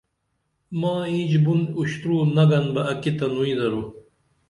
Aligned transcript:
ماں 0.79 1.01
اینچ 1.09 1.31
بُن 1.43 1.61
اُشتُرو 1.77 2.17
نگن 2.35 2.65
بہ 2.73 2.81
اکی 2.91 3.11
تنوئی 3.17 3.53
درو 3.59 3.81